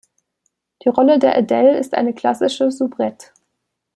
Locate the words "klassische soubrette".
2.15-3.27